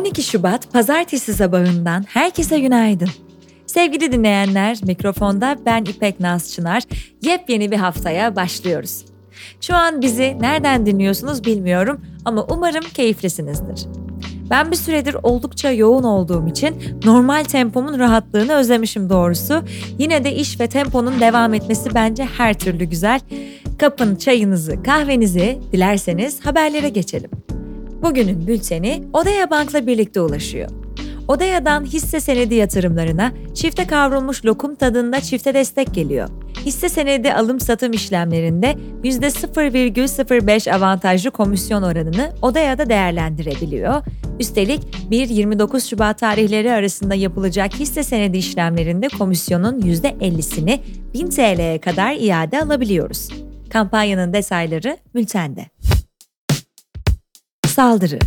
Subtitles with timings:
[0.00, 3.08] 12 Şubat Pazartesi sabahından herkese günaydın.
[3.66, 6.82] Sevgili dinleyenler, mikrofonda ben İpek Naz Çınar.
[7.22, 9.04] Yepyeni bir haftaya başlıyoruz.
[9.60, 13.86] Şu an bizi nereden dinliyorsunuz bilmiyorum ama umarım keyiflisinizdir.
[14.50, 19.62] Ben bir süredir oldukça yoğun olduğum için normal tempomun rahatlığını özlemişim doğrusu.
[19.98, 23.20] Yine de iş ve temponun devam etmesi bence her türlü güzel.
[23.78, 27.30] Kapın çayınızı, kahvenizi dilerseniz haberlere geçelim.
[28.02, 30.70] Bugünün bülteni Odea Bank'la birlikte ulaşıyor.
[31.28, 36.28] Odea'dan hisse senedi yatırımlarına çifte kavrulmuş lokum tadında çifte destek geliyor.
[36.64, 44.02] Hisse senedi alım satım işlemlerinde %0,05 avantajlı komisyon oranını Odea'da değerlendirebiliyor.
[44.40, 44.80] Üstelik
[45.10, 50.80] 1-29 Şubat tarihleri arasında yapılacak hisse senedi işlemlerinde komisyonun %50'sini
[51.14, 53.28] 1000 TL'ye kadar iade alabiliyoruz.
[53.70, 55.66] Kampanyanın detayları bültende.
[57.80, 58.18] Saldırı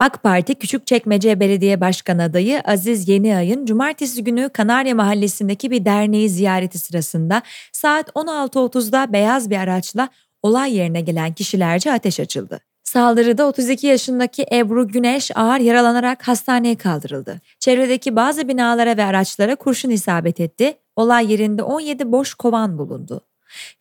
[0.00, 6.78] AK Parti Küçükçekmece Belediye Başkan adayı Aziz Yeniay'ın cumartesi günü Kanarya Mahallesi'ndeki bir derneği ziyareti
[6.78, 10.08] sırasında saat 16.30'da beyaz bir araçla
[10.42, 12.60] olay yerine gelen kişilerce ateş açıldı.
[12.84, 17.40] Saldırıda 32 yaşındaki Ebru Güneş ağır yaralanarak hastaneye kaldırıldı.
[17.58, 20.76] Çevredeki bazı binalara ve araçlara kurşun isabet etti.
[20.96, 23.20] Olay yerinde 17 boş kovan bulundu.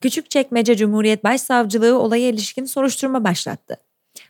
[0.01, 3.77] Küçükçekmece Cumhuriyet Başsavcılığı olaya ilişkin soruşturma başlattı.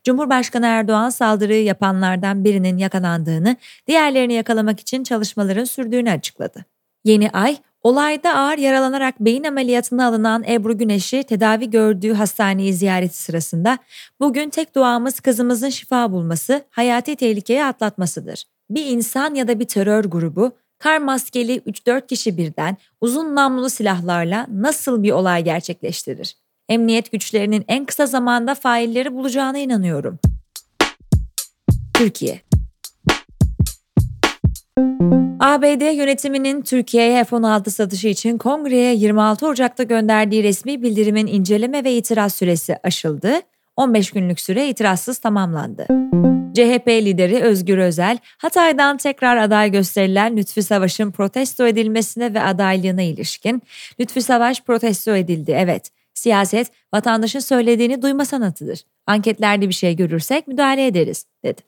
[0.04, 3.56] Cumhurbaşkanı Erdoğan saldırıyı yapanlardan birinin yakalandığını,
[3.88, 6.66] diğerlerini yakalamak için çalışmaların sürdüğünü açıkladı.
[7.04, 13.78] Yeni ay, olayda ağır yaralanarak beyin ameliyatına alınan Ebru Güneş'i tedavi gördüğü hastaneyi ziyareti sırasında
[14.20, 18.44] bugün tek duamız kızımızın şifa bulması, hayati tehlikeye atlatmasıdır.
[18.70, 20.52] Bir insan ya da bir terör grubu
[20.84, 26.36] kar maskeli 3-4 kişi birden uzun namlulu silahlarla nasıl bir olay gerçekleştirir?
[26.70, 30.20] Emniyet güçlerinin en kısa zamanda failleri bulacağına inanıyorum.
[31.94, 32.42] Türkiye
[35.40, 42.36] ABD yönetiminin Türkiye'ye F-16 satışı için kongreye 26 Ocak'ta gönderdiği resmi bildirimin inceleme ve itiraz
[42.36, 43.42] süresi aşıldı.
[43.78, 45.88] 15 günlük süre itirazsız tamamlandı.
[46.54, 53.62] CHP lideri Özgür Özel, Hatay'dan tekrar aday gösterilen Lütfü Savaş'ın protesto edilmesine ve adaylığına ilişkin,
[54.00, 55.90] Lütfü Savaş protesto edildi evet,
[56.24, 58.84] siyaset vatandaşın söylediğini duyma sanatıdır.
[59.08, 61.62] Anketlerde bir şey görürsek müdahale ederiz, dedi.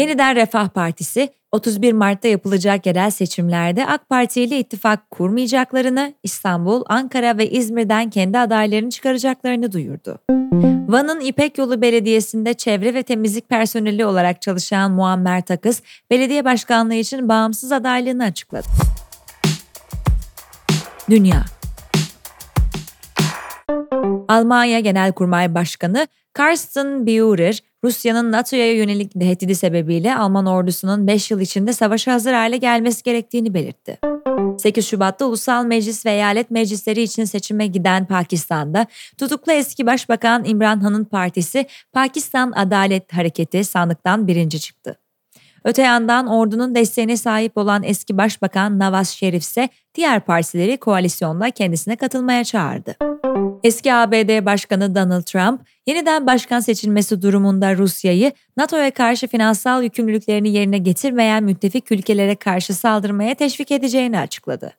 [0.00, 7.38] Yeniden Refah Partisi, 31 Mart'ta yapılacak yerel seçimlerde AK Parti ile ittifak kurmayacaklarını, İstanbul, Ankara
[7.38, 10.18] ve İzmir'den kendi adaylarını çıkaracaklarını duyurdu.
[10.88, 17.28] Van'ın İpek Yolu Belediyesi'nde çevre ve temizlik personeli olarak çalışan Muammer Takız, belediye başkanlığı için
[17.28, 18.68] bağımsız adaylığını açıkladı.
[21.10, 21.53] Dünya
[24.28, 31.72] Almanya Genelkurmay Başkanı Karsten Bührer, Rusya'nın NATO'ya yönelik tehdidi sebebiyle Alman ordusunun 5 yıl içinde
[31.72, 33.98] savaşa hazır hale gelmesi gerektiğini belirtti.
[34.58, 38.86] 8 Şubat'ta Ulusal Meclis ve Eyalet Meclisleri için seçime giden Pakistan'da
[39.18, 45.03] tutuklu eski Başbakan İmran Han'ın partisi Pakistan Adalet Hareketi sandıktan birinci çıktı.
[45.64, 51.96] Öte yandan ordunun desteğine sahip olan eski Başbakan Nawaz Şerif ise diğer partileri koalisyonla kendisine
[51.96, 52.96] katılmaya çağırdı.
[53.64, 60.78] Eski ABD Başkanı Donald Trump, yeniden başkan seçilmesi durumunda Rusya'yı NATO'ya karşı finansal yükümlülüklerini yerine
[60.78, 64.72] getirmeyen müttefik ülkelere karşı saldırmaya teşvik edeceğini açıkladı.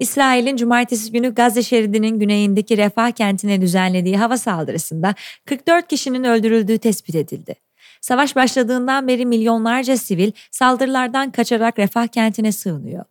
[0.00, 5.14] İsrail'in cumartesi günü Gazze şeridinin güneyindeki Refah kentine düzenlediği hava saldırısında
[5.46, 7.67] 44 kişinin öldürüldüğü tespit edildi.
[8.00, 13.04] Savaş başladığından beri milyonlarca sivil saldırılardan kaçarak Refah kentine sığınıyor.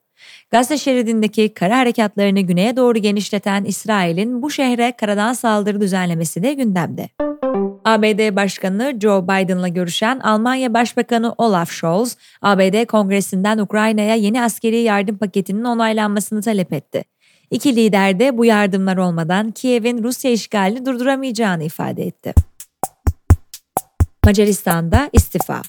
[0.52, 7.10] Gazze şeridindeki kara harekatlarını güneye doğru genişleten İsrail'in bu şehre karadan saldırı düzenlemesi de gündemde.
[7.86, 15.18] ABD Başkanı Joe Biden'la görüşen Almanya Başbakanı Olaf Scholz, ABD Kongresi'nden Ukrayna'ya yeni askeri yardım
[15.18, 17.04] paketinin onaylanmasını talep etti.
[17.52, 22.34] İki lider de bu yardımlar olmadan Kiev'in Rusya işgalini durduramayacağını ifade etti.
[24.28, 25.62] Macaristan'da istifa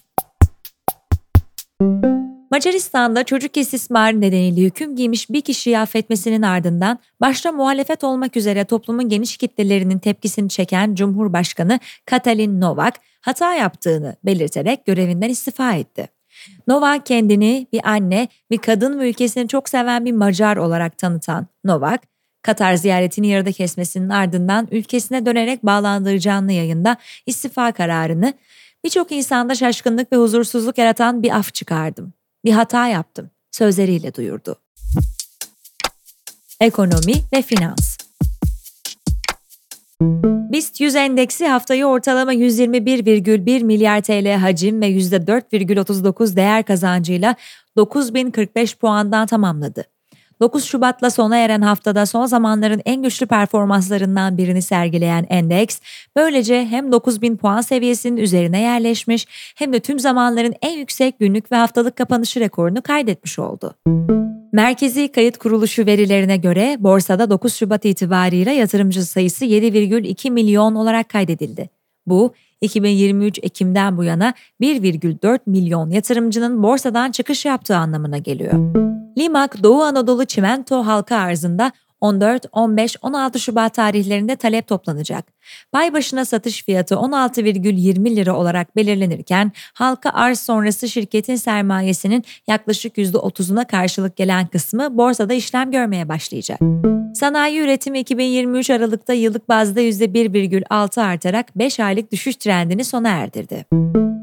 [2.50, 9.08] Macaristan'da çocuk istismarı nedeniyle hüküm giymiş bir kişiyi affetmesinin ardından başta muhalefet olmak üzere toplumun
[9.08, 16.08] geniş kitlelerinin tepkisini çeken Cumhurbaşkanı Katalin Novak hata yaptığını belirterek görevinden istifa etti.
[16.66, 22.00] Novak kendini bir anne, bir kadın ve ülkesini çok seven bir Macar olarak tanıtan Novak,
[22.48, 26.96] Katar ziyaretini yarıda kesmesinin ardından ülkesine dönerek bağlandığı canlı yayında
[27.26, 28.34] istifa kararını
[28.84, 32.12] birçok insanda şaşkınlık ve huzursuzluk yaratan bir af çıkardım
[32.44, 34.56] bir hata yaptım sözleriyle duyurdu.
[36.60, 37.98] Ekonomi ve finans
[40.52, 47.36] BIST 100 endeksi haftayı ortalama 121,1 milyar TL hacim ve %4,39 değer kazancıyla
[47.76, 49.97] 9045 puandan tamamladı.
[50.40, 55.80] 9 Şubat'la sona eren haftada son zamanların en güçlü performanslarından birini sergileyen endeks,
[56.16, 59.26] böylece hem 9000 puan seviyesinin üzerine yerleşmiş
[59.56, 63.74] hem de tüm zamanların en yüksek günlük ve haftalık kapanışı rekorunu kaydetmiş oldu.
[64.52, 71.77] Merkezi Kayıt Kuruluşu verilerine göre borsada 9 Şubat itibariyle yatırımcı sayısı 7,2 milyon olarak kaydedildi.
[72.10, 78.52] Bu 2023 Ekim'den bu yana 1,4 milyon yatırımcının borsadan çıkış yaptığı anlamına geliyor.
[79.18, 85.24] Limak Doğu Anadolu çimento halka arzında 14, 15, 16 Şubat tarihlerinde talep toplanacak.
[85.72, 93.66] Pay başına satış fiyatı 16,20 lira olarak belirlenirken halka arz sonrası şirketin sermayesinin yaklaşık %30'una
[93.66, 96.60] karşılık gelen kısmı borsada işlem görmeye başlayacak.
[97.14, 103.64] Sanayi üretimi 2023 Aralık'ta yıllık bazda %1,6 artarak 5 aylık düşüş trendini sona erdirdi.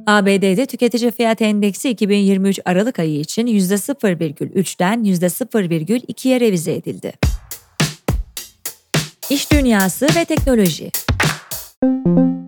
[0.07, 7.13] ABD'de tüketici fiyat endeksi 2023 Aralık ayı için %0,3'den %0,2'ye revize edildi.
[9.29, 10.91] İş dünyası ve teknoloji.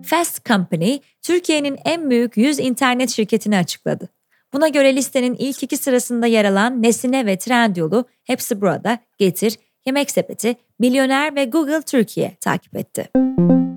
[0.04, 4.08] Fast Company, Türkiye'nin en büyük 100 internet şirketini açıkladı.
[4.52, 10.10] Buna göre listenin ilk iki sırasında yer alan Nesine ve Trendyol'u hepsi burada Getir, Yemek
[10.10, 13.08] Sepeti, Milyoner ve Google Türkiye takip etti.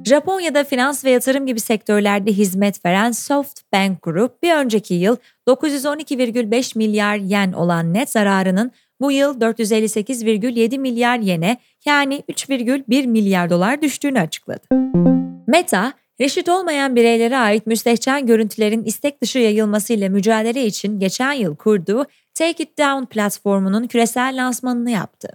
[0.05, 7.15] Japonya'da finans ve yatırım gibi sektörlerde hizmet veren SoftBank Group bir önceki yıl 912,5 milyar
[7.15, 8.71] yen olan net zararının
[9.01, 14.67] bu yıl 458,7 milyar yene yani 3,1 milyar dolar düştüğünü açıkladı.
[15.47, 22.05] Meta, reşit olmayan bireylere ait müstehcen görüntülerin istek dışı yayılmasıyla mücadele için geçen yıl kurduğu
[22.33, 25.29] Take It Down platformunun küresel lansmanını yaptı.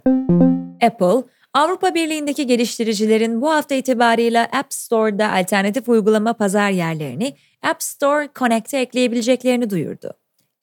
[0.83, 1.23] Apple,
[1.53, 8.77] Avrupa Birliği'ndeki geliştiricilerin bu hafta itibariyle App Store'da alternatif uygulama pazar yerlerini App Store Connect'e
[8.77, 10.13] ekleyebileceklerini duyurdu.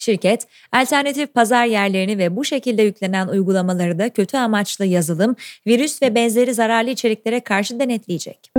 [0.05, 5.37] Şirket, alternatif pazar yerlerini ve bu şekilde yüklenen uygulamaları da kötü amaçlı yazılım,
[5.67, 8.51] virüs ve benzeri zararlı içeriklere karşı denetleyecek.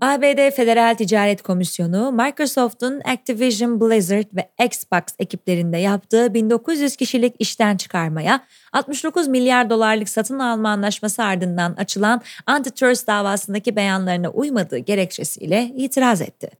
[0.00, 8.40] ABD Federal Ticaret Komisyonu, Microsoft'un Activision Blizzard ve Xbox ekiplerinde yaptığı 1900 kişilik işten çıkarmaya,
[8.72, 16.50] 69 milyar dolarlık satın alma anlaşması ardından açılan antitrust davasındaki beyanlarına uymadığı gerekçesiyle itiraz etti.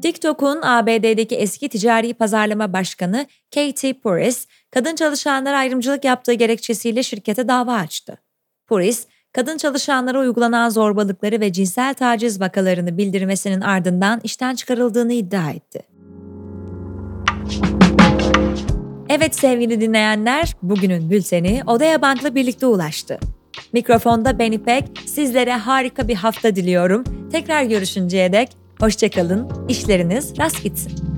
[0.00, 7.74] TikTok'un ABD'deki eski ticari pazarlama başkanı Katie Puris, kadın çalışanlara ayrımcılık yaptığı gerekçesiyle şirkete dava
[7.74, 8.18] açtı.
[8.66, 15.82] Puris, kadın çalışanlara uygulanan zorbalıkları ve cinsel taciz vakalarını bildirmesinin ardından işten çıkarıldığını iddia etti.
[19.08, 23.18] Evet sevgili dinleyenler, bugünün bülteni Odaya Bank'la birlikte ulaştı.
[23.72, 27.04] Mikrofonda Ben İpek, sizlere harika bir hafta diliyorum.
[27.32, 31.09] Tekrar görüşünceye dek hoşçakalın, işleriniz rast gitsin.